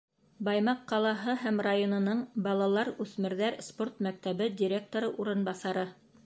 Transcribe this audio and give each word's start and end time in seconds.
Баймаҡ 0.45 0.79
ҡалаһы 0.91 1.35
һәм 1.41 1.59
районының 1.67 2.23
балалар, 2.47 2.91
үҫмерҙәр 3.05 3.59
спорт 3.69 4.01
мәктәбе 4.09 4.49
директоры 4.63 5.13
урынбаҫары: 5.25 5.87